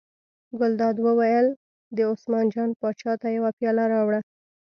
ګلداد 0.59 0.95
وویل: 1.01 1.47
دې 1.95 2.03
عثمان 2.11 2.45
جان 2.53 2.69
پاچا 2.81 3.13
ته 3.21 3.27
یوه 3.37 3.51
پیاله 3.57 3.85
راوړه. 3.93 4.19